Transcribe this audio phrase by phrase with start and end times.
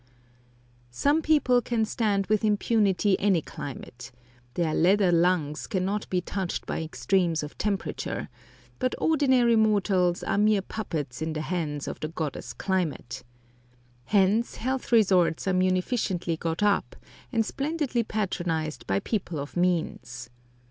[0.89, 4.11] Some people can stand with impunity any climate;
[4.55, 8.27] their "leather lungs" cannot be touched by extremes of temperature;
[8.79, 13.21] but ordinary mortals are mere puppets in the hands of the goddess climate.
[14.05, 16.95] Hence health resorts are munificently got up,
[17.31, 20.31] and splendidly patronised by people of means.